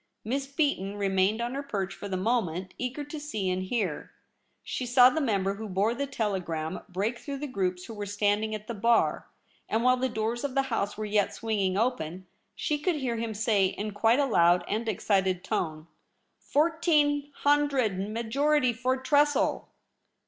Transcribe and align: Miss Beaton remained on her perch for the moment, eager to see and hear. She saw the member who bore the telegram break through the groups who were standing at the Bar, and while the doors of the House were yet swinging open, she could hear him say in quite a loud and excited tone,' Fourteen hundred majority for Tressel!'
Miss 0.25 0.47
Beaton 0.47 0.95
remained 0.97 1.41
on 1.41 1.53
her 1.53 1.61
perch 1.61 1.93
for 1.93 2.09
the 2.09 2.17
moment, 2.17 2.73
eager 2.79 3.03
to 3.03 3.19
see 3.19 3.51
and 3.51 3.61
hear. 3.61 4.09
She 4.63 4.83
saw 4.83 5.11
the 5.11 5.21
member 5.21 5.53
who 5.57 5.69
bore 5.69 5.93
the 5.93 6.07
telegram 6.07 6.79
break 6.89 7.19
through 7.19 7.37
the 7.37 7.45
groups 7.45 7.85
who 7.85 7.93
were 7.93 8.07
standing 8.07 8.55
at 8.55 8.65
the 8.65 8.73
Bar, 8.73 9.27
and 9.69 9.83
while 9.83 9.97
the 9.97 10.09
doors 10.09 10.43
of 10.43 10.55
the 10.55 10.63
House 10.73 10.97
were 10.97 11.05
yet 11.05 11.35
swinging 11.35 11.77
open, 11.77 12.25
she 12.55 12.79
could 12.79 12.95
hear 12.95 13.17
him 13.17 13.35
say 13.35 13.67
in 13.67 13.91
quite 13.91 14.17
a 14.17 14.25
loud 14.25 14.63
and 14.67 14.89
excited 14.89 15.43
tone,' 15.43 15.85
Fourteen 16.51 17.31
hundred 17.43 17.99
majority 18.09 18.73
for 18.73 18.97
Tressel!' 18.97 19.69